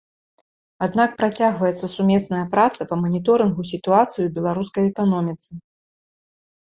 Аднак 0.85 1.09
працягваецца 1.19 1.89
сумесная 1.95 2.39
праца 2.53 2.87
па 2.91 2.95
маніторынгу 3.03 3.61
сітуацыі 3.73 4.23
ў 4.25 4.29
беларускай 4.39 4.83
эканоміцы. 4.93 5.51